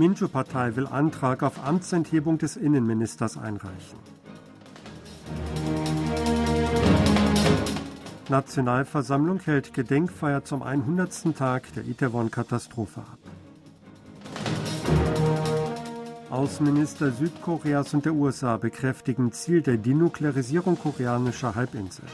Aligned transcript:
Minju-Partei 0.00 0.76
will 0.76 0.86
Antrag 0.86 1.42
auf 1.42 1.62
Amtsenthebung 1.62 2.38
des 2.38 2.56
Innenministers 2.56 3.36
einreichen. 3.36 3.98
Nationalversammlung 8.30 9.40
hält 9.40 9.74
Gedenkfeier 9.74 10.42
zum 10.42 10.62
100. 10.62 11.36
Tag 11.36 11.70
der 11.74 11.84
Itaewon-Katastrophe 11.84 13.00
ab. 13.00 13.18
Außenminister 16.30 17.10
Südkoreas 17.10 17.92
und 17.92 18.06
der 18.06 18.14
USA 18.14 18.56
bekräftigen 18.56 19.32
Ziel 19.32 19.60
der 19.60 19.76
Denuklearisierung 19.76 20.78
koreanischer 20.78 21.54
Halbinsel. 21.54 22.06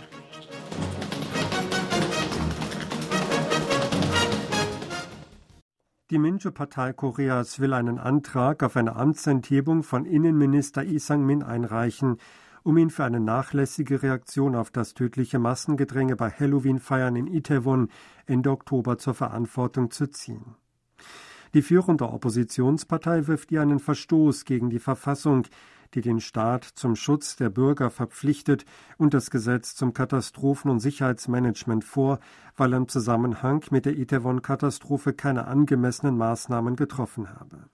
Die 6.10 6.18
Minju-Partei 6.18 6.92
Koreas 6.92 7.58
will 7.58 7.72
einen 7.72 7.98
Antrag 7.98 8.62
auf 8.62 8.76
eine 8.76 8.94
Amtsenthebung 8.94 9.82
von 9.82 10.04
Innenminister 10.04 10.84
Lee 10.84 10.98
Sang-min 10.98 11.42
einreichen, 11.42 12.18
um 12.62 12.76
ihn 12.76 12.90
für 12.90 13.02
eine 13.02 13.18
nachlässige 13.18 14.04
Reaktion 14.04 14.54
auf 14.54 14.70
das 14.70 14.94
tödliche 14.94 15.40
Massengedränge 15.40 16.14
bei 16.14 16.30
Halloween-Feiern 16.30 17.16
in 17.16 17.26
Itaewon 17.26 17.88
Ende 18.24 18.52
Oktober 18.52 18.98
zur 18.98 19.14
Verantwortung 19.14 19.90
zu 19.90 20.08
ziehen. 20.08 20.54
Die 21.54 21.62
führende 21.62 22.08
Oppositionspartei 22.08 23.26
wirft 23.26 23.50
ihr 23.50 23.62
einen 23.62 23.80
Verstoß 23.80 24.44
gegen 24.44 24.70
die 24.70 24.78
Verfassung, 24.78 25.48
die 25.94 26.00
den 26.00 26.20
Staat 26.20 26.64
zum 26.64 26.96
Schutz 26.96 27.36
der 27.36 27.50
Bürger 27.50 27.90
verpflichtet, 27.90 28.64
und 28.98 29.14
das 29.14 29.30
Gesetz 29.30 29.74
zum 29.74 29.92
Katastrophen- 29.92 30.70
und 30.70 30.80
Sicherheitsmanagement 30.80 31.84
vor, 31.84 32.20
weil 32.56 32.72
er 32.72 32.78
im 32.78 32.88
Zusammenhang 32.88 33.64
mit 33.70 33.86
der 33.86 33.96
Itaewon-Katastrophe 33.96 35.12
keine 35.12 35.46
angemessenen 35.46 36.16
Maßnahmen 36.16 36.76
getroffen 36.76 37.30
habe. 37.30 37.68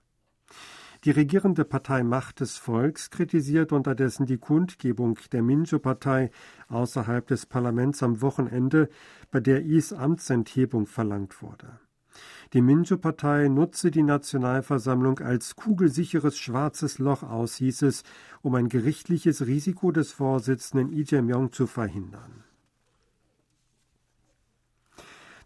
Die 1.05 1.11
regierende 1.11 1.65
Partei 1.65 2.05
Macht 2.05 2.39
des 2.39 2.59
Volks 2.59 3.11
kritisiert 3.11 3.73
unterdessen 3.73 4.25
die 4.25 4.39
Kundgebung 4.39 5.19
der 5.33 5.43
Minjo-Partei 5.43 6.31
außerhalb 6.69 7.27
des 7.27 7.47
Parlaments 7.47 8.05
am 8.05 8.21
Wochenende, 8.23 8.89
bei 9.33 9.41
der 9.41 9.65
Is 9.65 9.93
Amtsenthebung 9.93 10.87
verlangt 10.87 11.43
wurde. 11.43 11.81
Die 12.53 12.61
Minjo-Partei 12.61 13.49
nutze 13.49 13.91
die 13.91 14.03
Nationalversammlung 14.03 15.21
als 15.21 15.57
kugelsicheres 15.57 16.39
schwarzes 16.39 16.99
Loch 16.99 17.23
aus, 17.23 17.57
hieß 17.57 17.83
es, 17.83 18.03
um 18.43 18.55
ein 18.55 18.69
gerichtliches 18.69 19.47
Risiko 19.47 19.93
des 19.93 20.13
Vorsitzenden 20.13 20.91
Lee 20.91 21.05
Jae-myung 21.07 21.53
zu 21.53 21.67
verhindern. 21.67 22.45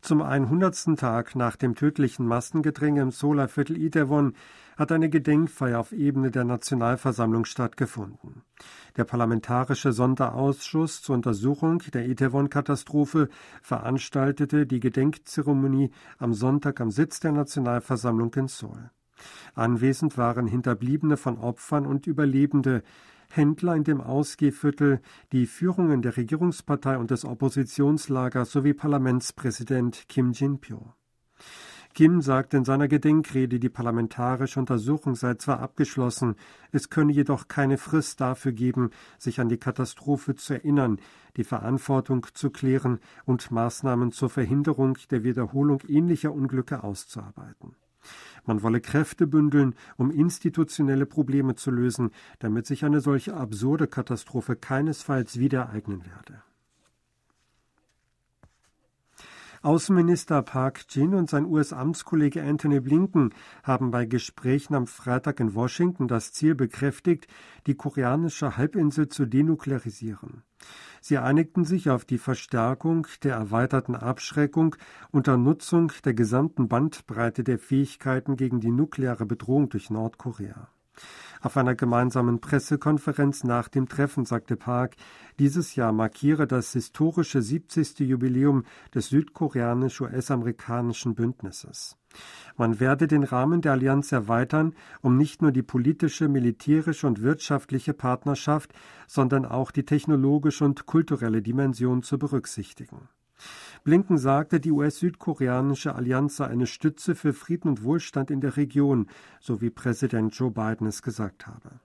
Zum 0.06 0.22
100. 0.22 0.96
Tag 0.96 1.34
nach 1.34 1.56
dem 1.56 1.74
tödlichen 1.74 2.28
Massengedränge 2.28 3.02
im 3.02 3.10
Solarviertel 3.10 3.76
Itaewon 3.76 4.34
hat 4.76 4.92
eine 4.92 5.10
Gedenkfeier 5.10 5.80
auf 5.80 5.90
Ebene 5.90 6.30
der 6.30 6.44
Nationalversammlung 6.44 7.44
stattgefunden. 7.44 8.42
Der 8.96 9.02
Parlamentarische 9.02 9.90
Sonderausschuss 9.90 11.02
zur 11.02 11.16
Untersuchung 11.16 11.82
der 11.92 12.08
Itaewon-Katastrophe 12.08 13.28
veranstaltete 13.62 14.64
die 14.64 14.78
Gedenkzeremonie 14.78 15.90
am 16.18 16.34
Sonntag 16.34 16.80
am 16.80 16.92
Sitz 16.92 17.18
der 17.18 17.32
Nationalversammlung 17.32 18.32
in 18.34 18.46
Seoul. 18.46 18.90
Anwesend 19.56 20.16
waren 20.16 20.46
Hinterbliebene 20.46 21.16
von 21.16 21.36
Opfern 21.36 21.84
und 21.84 22.06
Überlebende, 22.06 22.84
Händler 23.28 23.76
in 23.76 23.84
dem 23.84 24.00
Ausgehviertel, 24.00 25.00
die 25.32 25.46
Führungen 25.46 26.02
der 26.02 26.16
Regierungspartei 26.16 26.98
und 26.98 27.10
des 27.10 27.24
Oppositionslagers 27.24 28.50
sowie 28.50 28.74
Parlamentspräsident 28.74 30.08
Kim 30.08 30.32
Jin-pyo. 30.32 30.94
Kim 31.96 32.20
sagte 32.20 32.58
in 32.58 32.66
seiner 32.66 32.88
Gedenkrede, 32.88 33.58
die 33.58 33.70
parlamentarische 33.70 34.60
Untersuchung 34.60 35.14
sei 35.14 35.32
zwar 35.36 35.60
abgeschlossen, 35.60 36.36
es 36.70 36.90
könne 36.90 37.10
jedoch 37.10 37.48
keine 37.48 37.78
Frist 37.78 38.20
dafür 38.20 38.52
geben, 38.52 38.90
sich 39.18 39.40
an 39.40 39.48
die 39.48 39.56
Katastrophe 39.56 40.34
zu 40.34 40.52
erinnern, 40.52 41.00
die 41.38 41.44
Verantwortung 41.44 42.26
zu 42.34 42.50
klären 42.50 43.00
und 43.24 43.50
Maßnahmen 43.50 44.12
zur 44.12 44.28
Verhinderung 44.28 44.98
der 45.10 45.24
Wiederholung 45.24 45.80
ähnlicher 45.88 46.34
Unglücke 46.34 46.84
auszuarbeiten. 46.84 47.76
Man 48.46 48.62
wolle 48.62 48.80
Kräfte 48.80 49.26
bündeln, 49.26 49.74
um 49.96 50.10
institutionelle 50.10 51.06
Probleme 51.06 51.54
zu 51.56 51.70
lösen, 51.70 52.10
damit 52.38 52.66
sich 52.66 52.84
eine 52.84 53.00
solche 53.00 53.34
absurde 53.34 53.86
Katastrophe 53.88 54.56
keinesfalls 54.56 55.38
wieder 55.38 55.60
ereignen 55.60 56.04
werde. 56.06 56.42
Außenminister 59.62 60.42
Park 60.42 60.84
Jin 60.90 61.12
und 61.12 61.28
sein 61.28 61.44
US-Amtskollege 61.44 62.40
Anthony 62.40 62.78
Blinken 62.78 63.34
haben 63.64 63.90
bei 63.90 64.06
Gesprächen 64.06 64.76
am 64.76 64.86
Freitag 64.86 65.40
in 65.40 65.54
Washington 65.56 66.06
das 66.06 66.32
Ziel 66.32 66.54
bekräftigt, 66.54 67.26
die 67.66 67.74
koreanische 67.74 68.56
Halbinsel 68.56 69.08
zu 69.08 69.26
denuklearisieren. 69.26 70.44
Sie 71.00 71.18
einigten 71.18 71.64
sich 71.64 71.90
auf 71.90 72.04
die 72.04 72.18
Verstärkung 72.18 73.06
der 73.22 73.34
erweiterten 73.34 73.94
Abschreckung 73.94 74.76
unter 75.10 75.36
Nutzung 75.36 75.92
der 76.04 76.14
gesamten 76.14 76.68
Bandbreite 76.68 77.44
der 77.44 77.58
Fähigkeiten 77.58 78.36
gegen 78.36 78.60
die 78.60 78.70
nukleare 78.70 79.26
Bedrohung 79.26 79.68
durch 79.68 79.90
Nordkorea. 79.90 80.68
Auf 81.46 81.56
einer 81.56 81.76
gemeinsamen 81.76 82.40
Pressekonferenz 82.40 83.44
nach 83.44 83.68
dem 83.68 83.88
Treffen 83.88 84.24
sagte 84.24 84.56
Park, 84.56 84.96
dieses 85.38 85.76
Jahr 85.76 85.92
markiere 85.92 86.48
das 86.48 86.72
historische 86.72 87.40
70. 87.40 88.00
Jubiläum 88.00 88.64
des 88.92 89.10
südkoreanisch-US-amerikanischen 89.10 91.14
Bündnisses. 91.14 91.96
Man 92.56 92.80
werde 92.80 93.06
den 93.06 93.22
Rahmen 93.22 93.60
der 93.60 93.70
Allianz 93.70 94.10
erweitern, 94.10 94.74
um 95.02 95.16
nicht 95.16 95.40
nur 95.40 95.52
die 95.52 95.62
politische, 95.62 96.26
militärische 96.26 97.06
und 97.06 97.22
wirtschaftliche 97.22 97.94
Partnerschaft, 97.94 98.72
sondern 99.06 99.44
auch 99.44 99.70
die 99.70 99.84
technologische 99.84 100.64
und 100.64 100.86
kulturelle 100.86 101.42
Dimension 101.42 102.02
zu 102.02 102.18
berücksichtigen. 102.18 103.08
Blinken 103.84 104.18
sagte, 104.18 104.58
die 104.60 104.72
US-südkoreanische 104.72 105.94
Allianz 105.94 106.36
sei 106.36 106.46
eine 106.46 106.66
Stütze 106.66 107.14
für 107.14 107.32
Frieden 107.32 107.68
und 107.68 107.84
Wohlstand 107.84 108.30
in 108.30 108.40
der 108.40 108.56
Region, 108.56 109.08
so 109.40 109.60
wie 109.60 109.70
Präsident 109.70 110.34
Joe 110.34 110.50
Biden 110.50 110.86
es 110.86 111.02
gesagt 111.02 111.46
habe. 111.46 111.80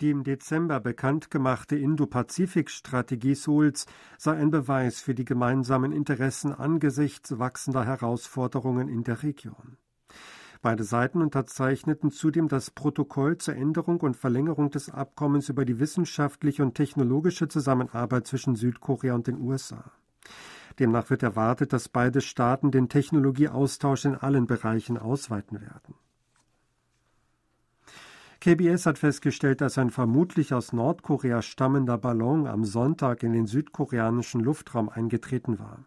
Die 0.00 0.10
im 0.10 0.24
Dezember 0.24 0.78
bekannt 0.80 1.30
gemachte 1.30 1.76
Indo-Pazifik-Strategie 1.76 3.34
Souls 3.34 3.86
sei 4.18 4.36
ein 4.36 4.50
Beweis 4.50 5.00
für 5.00 5.14
die 5.14 5.24
gemeinsamen 5.24 5.92
Interessen 5.92 6.52
angesichts 6.52 7.38
wachsender 7.38 7.86
Herausforderungen 7.86 8.88
in 8.88 9.04
der 9.04 9.22
Region. 9.22 9.78
Beide 10.60 10.84
Seiten 10.84 11.22
unterzeichneten 11.22 12.10
zudem 12.10 12.48
das 12.48 12.70
Protokoll 12.70 13.38
zur 13.38 13.56
Änderung 13.56 14.00
und 14.00 14.16
Verlängerung 14.16 14.70
des 14.70 14.90
Abkommens 14.90 15.48
über 15.48 15.64
die 15.64 15.78
wissenschaftliche 15.78 16.62
und 16.62 16.74
technologische 16.74 17.48
Zusammenarbeit 17.48 18.26
zwischen 18.26 18.54
Südkorea 18.54 19.14
und 19.14 19.26
den 19.26 19.40
USA. 19.40 19.92
Demnach 20.78 21.10
wird 21.10 21.22
erwartet, 21.22 21.72
dass 21.72 21.88
beide 21.88 22.20
Staaten 22.20 22.70
den 22.70 22.88
Technologieaustausch 22.88 24.04
in 24.04 24.14
allen 24.14 24.46
Bereichen 24.46 24.98
ausweiten 24.98 25.60
werden. 25.60 25.94
KBS 28.40 28.86
hat 28.86 28.98
festgestellt, 28.98 29.60
dass 29.60 29.78
ein 29.78 29.90
vermutlich 29.90 30.52
aus 30.52 30.72
Nordkorea 30.72 31.42
stammender 31.42 31.98
Ballon 31.98 32.46
am 32.46 32.64
Sonntag 32.64 33.22
in 33.22 33.32
den 33.32 33.46
südkoreanischen 33.46 34.40
Luftraum 34.40 34.88
eingetreten 34.88 35.58
war. 35.58 35.84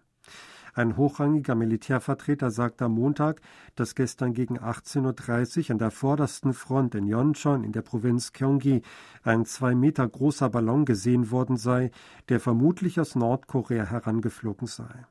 Ein 0.74 0.97
hochrangiger 0.97 1.56
Militärvertreter 1.56 2.52
sagte 2.52 2.85
am 2.85 2.94
Montag, 2.94 3.41
dass 3.75 3.96
gestern 3.96 4.34
gegen 4.34 4.59
18.30 4.59 5.66
Uhr 5.66 5.72
an 5.72 5.78
der 5.80 5.91
vordersten 5.91 6.53
Front 6.53 6.96
in 6.96 7.07
Yonchon 7.07 7.63
in 7.63 7.72
der 7.72 7.81
Provinz 7.81 8.34
Gyeonggi 8.34 8.81
ein 9.24 9.46
zwei 9.46 9.75
Meter 9.75 10.07
großer 10.07 10.50
Ballon 10.50 10.85
gesehen 10.85 11.31
worden 11.31 11.57
sei, 11.57 11.91
der 12.30 12.40
vermutlich 12.40 13.00
aus 13.00 13.16
Nordkorea 13.16 13.85
herangeflogen 13.85 14.68
sei. 14.68 15.06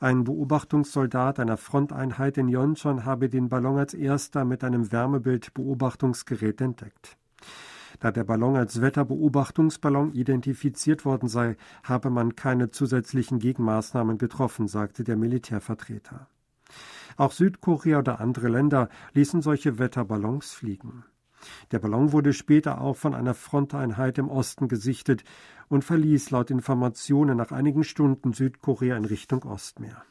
Ein 0.00 0.24
Beobachtungssoldat 0.24 1.40
einer 1.40 1.56
Fronteinheit 1.56 2.38
in 2.38 2.48
Yonchon 2.48 3.04
habe 3.04 3.28
den 3.28 3.48
Ballon 3.48 3.78
als 3.78 3.94
erster 3.94 4.44
mit 4.44 4.62
einem 4.62 4.92
Wärmebildbeobachtungsgerät 4.92 6.60
entdeckt. 6.60 7.16
Da 8.00 8.10
der 8.10 8.24
Ballon 8.24 8.56
als 8.56 8.80
Wetterbeobachtungsballon 8.80 10.12
identifiziert 10.12 11.04
worden 11.04 11.28
sei, 11.28 11.56
habe 11.82 12.10
man 12.10 12.36
keine 12.36 12.70
zusätzlichen 12.70 13.38
Gegenmaßnahmen 13.38 14.18
getroffen, 14.18 14.68
sagte 14.68 15.04
der 15.04 15.16
Militärvertreter. 15.16 16.28
Auch 17.16 17.32
Südkorea 17.32 17.98
oder 17.98 18.20
andere 18.20 18.48
Länder 18.48 18.88
ließen 19.14 19.42
solche 19.42 19.78
Wetterballons 19.78 20.52
fliegen. 20.52 21.04
Der 21.70 21.78
Ballon 21.78 22.12
wurde 22.12 22.32
später 22.32 22.80
auch 22.80 22.96
von 22.96 23.14
einer 23.14 23.34
Fronteinheit 23.34 24.18
im 24.18 24.28
Osten 24.28 24.68
gesichtet 24.68 25.24
und 25.68 25.84
verließ 25.84 26.30
laut 26.30 26.50
Informationen 26.50 27.36
nach 27.36 27.52
einigen 27.52 27.84
Stunden 27.84 28.32
Südkorea 28.32 28.96
in 28.96 29.04
Richtung 29.04 29.44
Ostmeer. 29.44 30.02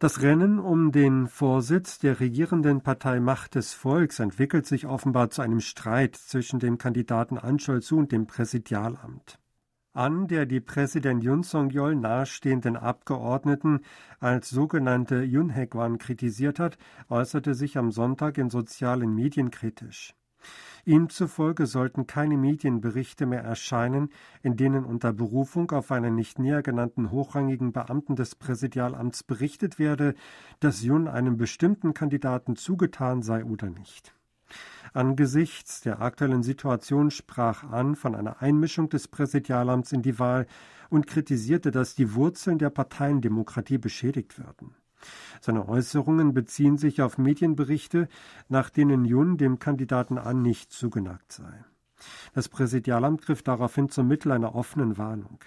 Das 0.00 0.22
Rennen 0.22 0.58
um 0.58 0.92
den 0.92 1.28
Vorsitz 1.28 1.98
der 1.98 2.20
regierenden 2.20 2.80
Partei 2.80 3.20
Macht 3.20 3.54
des 3.54 3.74
Volks 3.74 4.18
entwickelt 4.18 4.64
sich 4.64 4.86
offenbar 4.86 5.28
zu 5.28 5.42
einem 5.42 5.60
Streit 5.60 6.16
zwischen 6.16 6.58
dem 6.58 6.78
Kandidaten 6.78 7.36
An 7.36 7.58
Chol-su 7.58 7.98
und 7.98 8.10
dem 8.10 8.26
Präsidialamt. 8.26 9.38
an, 9.92 10.26
der 10.26 10.46
die 10.46 10.60
Präsident 10.60 11.22
Yun 11.22 11.42
Song-yeol 11.42 11.96
nahestehenden 11.96 12.78
Abgeordneten 12.78 13.80
als 14.20 14.48
sogenannte 14.48 15.22
Yunhekwan 15.22 15.98
kritisiert 15.98 16.58
hat, 16.58 16.78
äußerte 17.10 17.54
sich 17.54 17.76
am 17.76 17.90
Sonntag 17.90 18.38
in 18.38 18.48
sozialen 18.48 19.14
Medien 19.14 19.50
kritisch. 19.50 20.14
Ihm 20.84 21.08
zufolge 21.08 21.66
sollten 21.66 22.06
keine 22.06 22.36
Medienberichte 22.36 23.26
mehr 23.26 23.42
erscheinen, 23.42 24.10
in 24.42 24.56
denen 24.56 24.84
unter 24.84 25.12
Berufung 25.12 25.70
auf 25.72 25.92
einen 25.92 26.14
nicht 26.14 26.38
näher 26.38 26.62
genannten 26.62 27.10
hochrangigen 27.10 27.72
Beamten 27.72 28.16
des 28.16 28.34
Präsidialamts 28.34 29.22
berichtet 29.22 29.78
werde, 29.78 30.14
dass 30.60 30.82
Yun 30.82 31.08
einem 31.08 31.36
bestimmten 31.36 31.94
Kandidaten 31.94 32.56
zugetan 32.56 33.22
sei 33.22 33.44
oder 33.44 33.70
nicht. 33.70 34.14
Angesichts 34.92 35.80
der 35.82 36.00
aktuellen 36.00 36.42
Situation 36.42 37.10
sprach 37.10 37.62
an 37.64 37.94
von 37.94 38.14
einer 38.14 38.42
Einmischung 38.42 38.88
des 38.88 39.06
Präsidialamts 39.06 39.92
in 39.92 40.02
die 40.02 40.18
Wahl 40.18 40.46
und 40.88 41.06
kritisierte, 41.06 41.70
dass 41.70 41.94
die 41.94 42.14
Wurzeln 42.14 42.58
der 42.58 42.70
Parteiendemokratie 42.70 43.78
beschädigt 43.78 44.38
würden. 44.38 44.74
Seine 45.40 45.68
Äußerungen 45.68 46.34
beziehen 46.34 46.78
sich 46.78 47.02
auf 47.02 47.18
Medienberichte, 47.18 48.08
nach 48.48 48.70
denen 48.70 49.04
Jun 49.04 49.36
dem 49.36 49.58
Kandidaten 49.58 50.18
an 50.18 50.42
nicht 50.42 50.72
zugeneigt 50.72 51.32
sei. 51.32 51.64
Das 52.32 52.48
Präsidialamt 52.48 53.22
griff 53.22 53.42
daraufhin 53.42 53.88
zum 53.88 54.08
Mittel 54.08 54.32
einer 54.32 54.54
offenen 54.54 54.98
Warnung. 54.98 55.38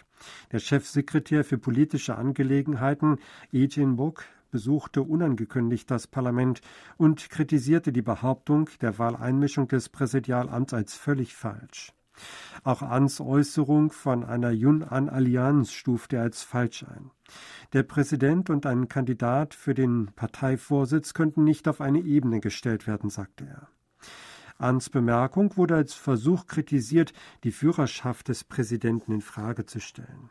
Der 0.51 0.59
Chefsekretär 0.59 1.43
für 1.43 1.57
politische 1.57 2.15
Angelegenheiten, 2.15 3.17
Ejin 3.51 3.95
Bok, 3.95 4.25
besuchte 4.51 5.01
unangekündigt 5.01 5.89
das 5.89 6.05
Parlament 6.05 6.61
und 6.97 7.29
kritisierte 7.31 7.91
die 7.91 8.03
Behauptung 8.03 8.69
der 8.81 8.99
Wahleinmischung 8.99 9.67
des 9.67 9.89
Präsidialamts 9.89 10.73
als 10.73 10.95
völlig 10.95 11.35
falsch. 11.35 11.91
Auch 12.63 12.81
Ans 12.81 13.19
Äußerung 13.19 13.91
von 13.91 14.23
einer 14.23 14.51
Yun-An-Allianz 14.51 15.71
stufte 15.71 16.17
er 16.17 16.23
als 16.23 16.43
falsch 16.43 16.83
ein. 16.83 17.11
Der 17.73 17.83
Präsident 17.83 18.49
und 18.49 18.65
ein 18.65 18.87
Kandidat 18.87 19.53
für 19.53 19.73
den 19.73 20.11
Parteivorsitz 20.15 21.13
könnten 21.13 21.43
nicht 21.43 21.67
auf 21.67 21.81
eine 21.81 21.99
Ebene 21.99 22.39
gestellt 22.39 22.87
werden, 22.87 23.09
sagte 23.09 23.45
er. 23.45 23.67
Ans 24.59 24.89
Bemerkung 24.89 25.57
wurde 25.57 25.75
als 25.75 25.93
Versuch 25.93 26.45
kritisiert, 26.45 27.13
die 27.43 27.51
Führerschaft 27.51 28.29
des 28.29 28.43
Präsidenten 28.43 29.11
in 29.11 29.21
Frage 29.21 29.65
zu 29.65 29.79
stellen. 29.81 30.29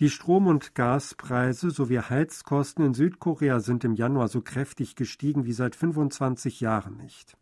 Die 0.00 0.10
Strom- 0.10 0.46
und 0.46 0.76
Gaspreise 0.76 1.70
sowie 1.70 1.98
Heizkosten 1.98 2.84
in 2.84 2.94
Südkorea 2.94 3.58
sind 3.58 3.82
im 3.82 3.94
Januar 3.94 4.28
so 4.28 4.40
kräftig 4.42 4.94
gestiegen 4.94 5.44
wie 5.44 5.52
seit 5.52 5.74
25 5.74 6.60
Jahren 6.60 6.96
nicht. 6.98 7.36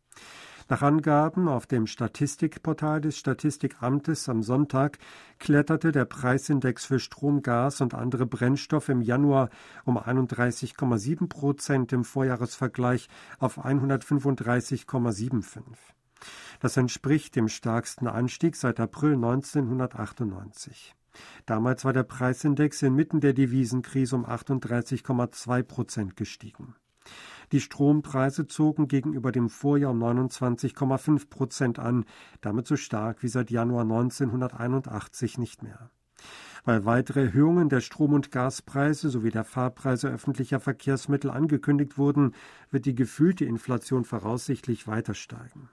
Nach 0.68 0.82
Angaben 0.82 1.46
auf 1.46 1.66
dem 1.66 1.86
Statistikportal 1.86 3.00
des 3.00 3.16
Statistikamtes 3.16 4.28
am 4.28 4.42
Sonntag 4.42 4.98
kletterte 5.38 5.92
der 5.92 6.06
Preisindex 6.06 6.86
für 6.86 6.98
Strom, 6.98 7.42
Gas 7.42 7.80
und 7.80 7.94
andere 7.94 8.26
Brennstoffe 8.26 8.88
im 8.88 9.00
Januar 9.00 9.50
um 9.84 9.96
31,7 9.96 11.28
Prozent 11.28 11.92
im 11.92 12.02
Vorjahresvergleich 12.04 13.08
auf 13.38 13.64
135,75. 13.64 15.62
Das 16.58 16.76
entspricht 16.76 17.36
dem 17.36 17.46
stärksten 17.48 18.08
Anstieg 18.08 18.56
seit 18.56 18.80
April 18.80 19.14
1998. 19.14 20.96
Damals 21.46 21.84
war 21.84 21.92
der 21.92 22.02
Preisindex 22.02 22.82
inmitten 22.82 23.20
der 23.20 23.34
Devisenkrise 23.34 24.16
um 24.16 24.26
38,2 24.26 25.62
Prozent 25.62 26.16
gestiegen. 26.16 26.74
Die 27.52 27.60
Strompreise 27.60 28.46
zogen 28.46 28.88
gegenüber 28.88 29.32
dem 29.32 29.48
Vorjahr 29.48 29.92
um 29.92 30.02
29,5 30.02 31.28
Prozent 31.28 31.78
an, 31.78 32.04
damit 32.40 32.66
so 32.66 32.76
stark 32.76 33.22
wie 33.22 33.28
seit 33.28 33.50
Januar 33.50 33.82
1981 33.82 35.38
nicht 35.38 35.62
mehr. 35.62 35.90
Weil 36.64 36.84
weitere 36.84 37.26
Erhöhungen 37.26 37.68
der 37.68 37.80
Strom- 37.80 38.12
und 38.12 38.32
Gaspreise 38.32 39.08
sowie 39.10 39.30
der 39.30 39.44
Fahrpreise 39.44 40.08
öffentlicher 40.08 40.58
Verkehrsmittel 40.58 41.30
angekündigt 41.30 41.96
wurden, 41.96 42.34
wird 42.70 42.86
die 42.86 42.94
gefühlte 42.94 43.44
Inflation 43.44 44.04
voraussichtlich 44.04 44.88
weiter 44.88 45.14
steigen. 45.14 45.68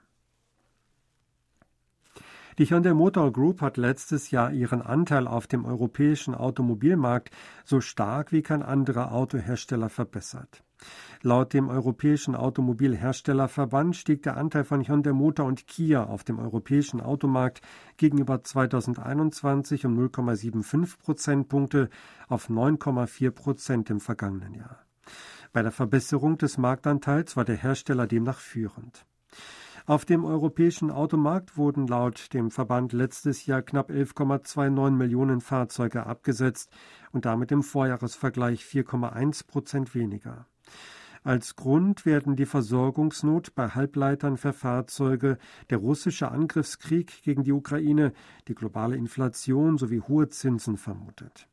Die 2.58 2.66
Hyundai 2.66 2.94
Motor 2.94 3.32
Group 3.32 3.60
hat 3.62 3.76
letztes 3.76 4.30
Jahr 4.30 4.52
ihren 4.52 4.80
Anteil 4.80 5.26
auf 5.26 5.48
dem 5.48 5.64
europäischen 5.64 6.36
Automobilmarkt 6.36 7.34
so 7.64 7.80
stark 7.80 8.30
wie 8.30 8.42
kein 8.42 8.62
anderer 8.62 9.10
Autohersteller 9.10 9.88
verbessert. 9.88 10.63
Laut 11.22 11.54
dem 11.54 11.68
Europäischen 11.68 12.34
Automobilherstellerverband 12.34 13.96
stieg 13.96 14.22
der 14.22 14.36
Anteil 14.36 14.64
von 14.64 14.86
Hyundai 14.86 15.12
Motor 15.12 15.46
und 15.46 15.66
Kia 15.66 16.04
auf 16.04 16.22
dem 16.22 16.38
europäischen 16.38 17.00
Automarkt 17.00 17.62
gegenüber 17.96 18.42
2021 18.42 19.86
um 19.86 19.98
0,75 19.98 20.98
Prozentpunkte 20.98 21.88
auf 22.28 22.50
9,4 22.50 23.30
Prozent 23.30 23.88
im 23.88 24.00
vergangenen 24.00 24.52
Jahr. 24.52 24.84
Bei 25.54 25.62
der 25.62 25.72
Verbesserung 25.72 26.36
des 26.36 26.58
Marktanteils 26.58 27.36
war 27.36 27.44
der 27.44 27.56
Hersteller 27.56 28.06
demnach 28.06 28.38
führend. 28.38 29.06
Auf 29.86 30.04
dem 30.04 30.24
europäischen 30.24 30.90
Automarkt 30.90 31.58
wurden 31.58 31.86
laut 31.86 32.32
dem 32.32 32.50
Verband 32.50 32.92
letztes 32.94 33.44
Jahr 33.44 33.60
knapp 33.60 33.90
11,29 33.90 34.90
Millionen 34.90 35.40
Fahrzeuge 35.42 36.06
abgesetzt 36.06 36.70
und 37.12 37.26
damit 37.26 37.52
im 37.52 37.62
Vorjahresvergleich 37.62 38.62
4,1 38.62 39.46
Prozent 39.46 39.94
weniger. 39.94 40.46
Als 41.22 41.56
Grund 41.56 42.04
werden 42.04 42.36
die 42.36 42.44
Versorgungsnot 42.44 43.54
bei 43.54 43.68
Halbleitern 43.68 44.36
für 44.36 44.52
Fahrzeuge, 44.52 45.38
der 45.70 45.78
russische 45.78 46.30
Angriffskrieg 46.30 47.22
gegen 47.22 47.44
die 47.44 47.52
Ukraine, 47.52 48.12
die 48.46 48.54
globale 48.54 48.96
Inflation 48.96 49.78
sowie 49.78 50.00
hohe 50.00 50.28
Zinsen 50.28 50.76
vermutet. 50.76 51.48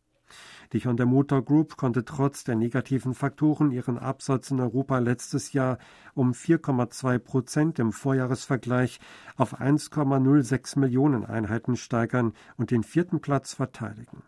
Die 0.73 0.79
Hyundai 0.79 1.05
Motor 1.05 1.43
Group 1.43 1.77
konnte 1.77 2.05
trotz 2.05 2.43
der 2.43 2.55
negativen 2.55 3.13
Faktoren 3.13 3.71
ihren 3.71 3.97
Absatz 3.97 4.51
in 4.51 4.59
Europa 4.59 4.99
letztes 4.99 5.53
Jahr 5.53 5.77
um 6.13 6.31
4,2 6.31 7.19
Prozent 7.19 7.79
im 7.79 7.91
Vorjahresvergleich 7.91 8.99
auf 9.35 9.59
1,06 9.59 10.79
Millionen 10.79 11.25
Einheiten 11.25 11.75
steigern 11.75 12.33
und 12.57 12.71
den 12.71 12.83
vierten 12.83 13.21
Platz 13.21 13.53
verteidigen. 13.53 14.23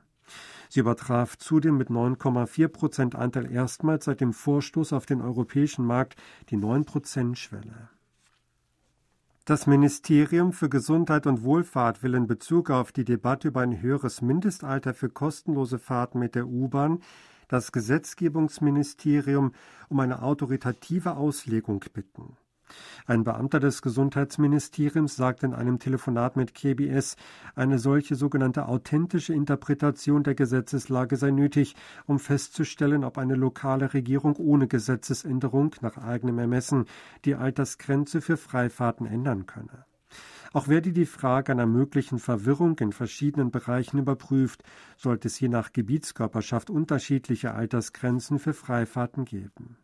Sie 0.73 0.79
übertraf 0.79 1.37
zudem 1.37 1.77
mit 1.77 1.89
9,4 1.89 2.67
Prozent 2.67 3.13
Anteil 3.13 3.51
erstmals 3.51 4.05
seit 4.05 4.21
dem 4.21 4.33
Vorstoß 4.33 4.91
auf 4.93 5.05
den 5.05 5.21
europäischen 5.21 5.85
Markt 5.85 6.15
die 6.49 6.57
9 6.57 6.85
Prozent 6.85 7.37
Schwelle. 7.37 7.91
Das 9.45 9.67
Ministerium 9.67 10.51
für 10.51 10.69
Gesundheit 10.69 11.27
und 11.27 11.43
Wohlfahrt 11.43 12.01
will 12.01 12.15
in 12.15 12.25
Bezug 12.25 12.71
auf 12.71 12.91
die 12.91 13.05
Debatte 13.05 13.49
über 13.49 13.61
ein 13.61 13.83
höheres 13.83 14.23
Mindestalter 14.23 14.95
für 14.95 15.09
kostenlose 15.09 15.77
Fahrten 15.77 16.17
mit 16.17 16.33
der 16.33 16.47
U-Bahn 16.47 17.03
das 17.49 17.71
Gesetzgebungsministerium 17.71 19.51
um 19.89 19.99
eine 19.99 20.23
autoritative 20.23 21.17
Auslegung 21.17 21.85
bitten. 21.93 22.35
Ein 23.05 23.23
Beamter 23.23 23.59
des 23.59 23.81
Gesundheitsministeriums 23.81 25.15
sagte 25.15 25.45
in 25.45 25.53
einem 25.53 25.79
Telefonat 25.79 26.35
mit 26.35 26.53
KBS, 26.53 27.17
eine 27.55 27.79
solche 27.79 28.15
sogenannte 28.15 28.67
authentische 28.67 29.33
Interpretation 29.33 30.23
der 30.23 30.35
Gesetzeslage 30.35 31.17
sei 31.17 31.31
nötig, 31.31 31.75
um 32.05 32.19
festzustellen, 32.19 33.03
ob 33.03 33.17
eine 33.17 33.35
lokale 33.35 33.93
Regierung 33.93 34.35
ohne 34.37 34.67
Gesetzesänderung 34.67 35.75
nach 35.81 35.97
eigenem 35.97 36.39
Ermessen 36.39 36.85
die 37.25 37.35
Altersgrenze 37.35 38.21
für 38.21 38.37
Freifahrten 38.37 39.05
ändern 39.05 39.45
könne. 39.45 39.85
Auch 40.53 40.67
werde 40.67 40.93
die 40.93 41.07
Frage 41.07 41.51
einer 41.51 41.65
möglichen 41.65 42.19
Verwirrung 42.19 42.77
in 42.77 42.91
verschiedenen 42.91 43.49
Bereichen 43.49 43.97
überprüft, 43.97 44.63
sollte 44.97 45.27
es 45.27 45.39
je 45.39 45.49
nach 45.49 45.73
Gebietskörperschaft 45.73 46.69
unterschiedliche 46.69 47.55
Altersgrenzen 47.55 48.37
für 48.37 48.53
Freifahrten 48.53 49.25
geben. 49.25 49.77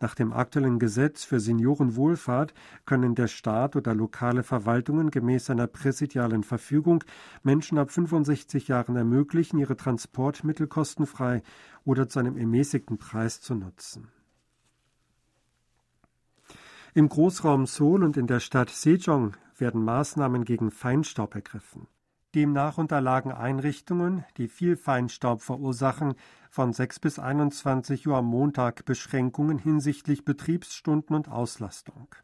Nach 0.00 0.14
dem 0.14 0.32
aktuellen 0.32 0.78
Gesetz 0.78 1.24
für 1.24 1.40
Seniorenwohlfahrt 1.40 2.54
können 2.86 3.16
der 3.16 3.26
Staat 3.26 3.74
oder 3.74 3.94
lokale 3.94 4.44
Verwaltungen 4.44 5.10
gemäß 5.10 5.50
einer 5.50 5.66
präsidialen 5.66 6.44
Verfügung 6.44 7.02
Menschen 7.42 7.78
ab 7.78 7.90
65 7.90 8.68
Jahren 8.68 8.94
ermöglichen, 8.94 9.58
ihre 9.58 9.76
Transportmittel 9.76 10.68
kostenfrei 10.68 11.42
oder 11.84 12.08
zu 12.08 12.20
einem 12.20 12.36
ermäßigten 12.36 12.98
Preis 12.98 13.40
zu 13.40 13.56
nutzen. 13.56 14.08
Im 16.94 17.08
Großraum 17.08 17.66
Seoul 17.66 18.04
und 18.04 18.16
in 18.16 18.26
der 18.26 18.40
Stadt 18.40 18.70
Sejong 18.70 19.36
werden 19.56 19.84
Maßnahmen 19.84 20.44
gegen 20.44 20.70
Feinstaub 20.70 21.34
ergriffen. 21.34 21.88
Demnach 22.34 22.76
unterlagen 22.76 23.32
Einrichtungen, 23.32 24.24
die 24.36 24.48
viel 24.48 24.76
Feinstaub 24.76 25.40
verursachen, 25.40 26.14
von 26.50 26.72
6 26.72 27.00
bis 27.00 27.18
21 27.18 28.06
Uhr 28.06 28.16
am 28.18 28.26
Montag 28.26 28.84
Beschränkungen 28.84 29.58
hinsichtlich 29.58 30.24
Betriebsstunden 30.24 31.16
und 31.16 31.28
Auslastung. 31.28 32.14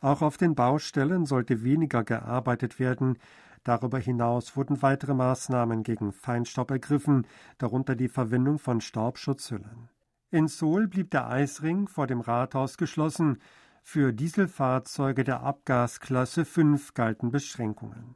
Auch 0.00 0.22
auf 0.22 0.36
den 0.36 0.54
Baustellen 0.54 1.26
sollte 1.26 1.64
weniger 1.64 2.04
gearbeitet 2.04 2.78
werden. 2.78 3.18
Darüber 3.64 3.98
hinaus 3.98 4.56
wurden 4.56 4.82
weitere 4.82 5.14
Maßnahmen 5.14 5.82
gegen 5.82 6.12
Feinstaub 6.12 6.70
ergriffen, 6.70 7.26
darunter 7.58 7.96
die 7.96 8.08
Verwendung 8.08 8.60
von 8.60 8.80
Staubschutzhüllen. 8.80 9.88
In 10.30 10.46
Seoul 10.46 10.86
blieb 10.86 11.10
der 11.10 11.28
Eisring 11.28 11.88
vor 11.88 12.06
dem 12.06 12.20
Rathaus 12.20 12.76
geschlossen. 12.76 13.38
Für 13.82 14.12
Dieselfahrzeuge 14.12 15.24
der 15.24 15.42
Abgasklasse 15.42 16.44
5 16.44 16.94
galten 16.94 17.30
Beschränkungen. 17.30 18.14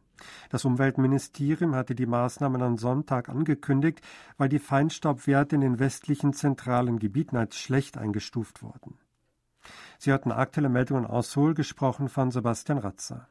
Das 0.51 0.65
Umweltministerium 0.65 1.75
hatte 1.75 1.95
die 1.95 2.07
Maßnahmen 2.07 2.63
am 2.63 2.79
Sonntag 2.79 3.29
angekündigt, 3.29 4.01
weil 4.37 4.49
die 4.49 4.59
Feinstaubwerte 4.59 5.55
in 5.55 5.61
den 5.61 5.79
westlichen 5.79 6.33
zentralen 6.33 6.99
Gebieten 6.99 7.37
als 7.37 7.57
schlecht 7.57 7.99
eingestuft 7.99 8.63
wurden. 8.63 8.99
Sie 9.99 10.13
hatten 10.13 10.33
aktuelle 10.33 10.69
Meldungen 10.69 11.07
aus 11.07 11.33
Seoul 11.33 11.55
gesprochen 11.55 12.09
von 12.09 12.31
Sebastian 12.31 12.79
Ratzer. 12.79 13.29